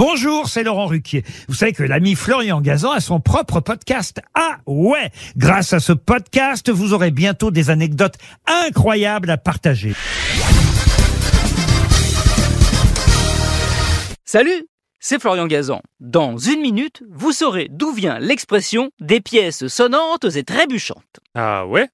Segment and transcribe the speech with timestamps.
[0.00, 1.24] Bonjour, c'est Laurent Ruquier.
[1.46, 4.22] Vous savez que l'ami Florian Gazan a son propre podcast.
[4.32, 8.14] Ah ouais Grâce à ce podcast, vous aurez bientôt des anecdotes
[8.46, 9.92] incroyables à partager.
[14.24, 14.68] Salut,
[15.00, 15.82] c'est Florian Gazan.
[16.00, 21.20] Dans une minute, vous saurez d'où vient l'expression des pièces sonnantes et trébuchantes.
[21.34, 21.90] Ah ouais?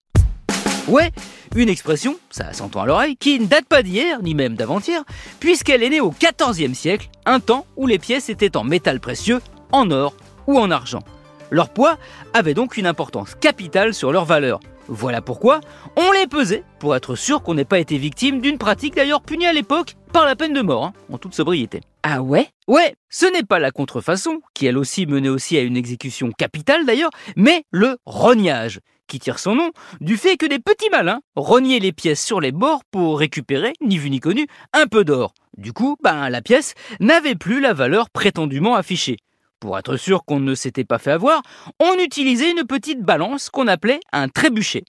[0.89, 1.11] Ouais,
[1.57, 5.03] une expression, ça s'entend à l'oreille, qui ne date pas d'hier, ni même d'avant-hier,
[5.41, 9.41] puisqu'elle est née au XIVe siècle, un temps où les pièces étaient en métal précieux,
[9.73, 10.15] en or
[10.47, 11.03] ou en argent.
[11.51, 11.99] Leur poids
[12.35, 14.61] avait donc une importance capitale sur leur valeur.
[14.87, 15.61] Voilà pourquoi
[15.97, 19.47] on les pesait pour être sûr qu'on n'ait pas été victime d'une pratique d'ailleurs punie
[19.47, 21.81] à l'époque par la peine de mort, hein, en toute sobriété.
[22.05, 22.49] Ah ouais?
[22.69, 26.87] Ouais, ce n'est pas la contrefaçon, qui elle aussi menait aussi à une exécution capitale
[26.87, 29.71] d'ailleurs, mais le rognage, qui tire son nom
[30.01, 33.99] du fait que des petits malins rognaient les pièces sur les bords pour récupérer, ni
[33.99, 35.35] vu ni connu, un peu d'or.
[35.57, 39.17] Du coup, ben, la pièce n'avait plus la valeur prétendument affichée.
[39.59, 41.43] Pour être sûr qu'on ne s'était pas fait avoir,
[41.81, 44.85] on utilisait une petite balance qu'on appelait un trébuchet.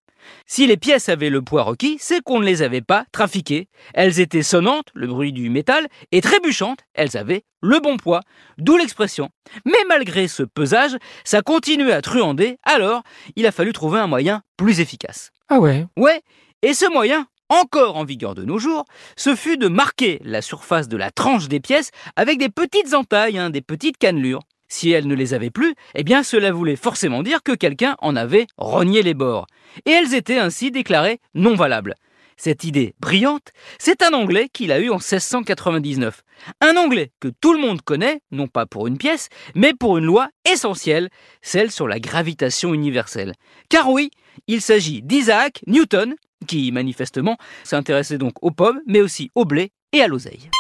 [0.46, 3.68] Si les pièces avaient le poids requis, c'est qu'on ne les avait pas trafiquées.
[3.94, 8.22] Elles étaient sonnantes, le bruit du métal, et trébuchantes, elles avaient le bon poids,
[8.58, 9.30] d'où l'expression.
[9.66, 13.04] Mais malgré ce pesage, ça continuait à truander, alors
[13.36, 15.32] il a fallu trouver un moyen plus efficace.
[15.50, 16.22] Ah ouais Ouais,
[16.62, 20.88] et ce moyen, encore en vigueur de nos jours, ce fut de marquer la surface
[20.88, 24.42] de la tranche des pièces avec des petites entailles, hein, des petites cannelures.
[24.68, 28.16] Si elles ne les avaient plus, eh bien cela voulait forcément dire que quelqu'un en
[28.16, 29.48] avait rogné les bords.
[29.86, 31.96] Et elles étaient ainsi déclarées non valables.
[32.40, 36.22] Cette idée brillante, c'est un Anglais qui l'a eu en 1699.
[36.62, 40.06] Un Anglais que tout le monde connaît, non pas pour une pièce, mais pour une
[40.06, 41.10] loi essentielle,
[41.42, 43.34] celle sur la gravitation universelle.
[43.70, 44.12] Car oui,
[44.46, 46.14] il s'agit d'Isaac Newton,
[46.46, 50.52] qui manifestement s'intéressait donc aux pommes, mais aussi au blé et à l'oseille.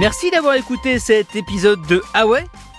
[0.00, 2.44] Merci d'avoir écouté cet épisode de Ah ouais?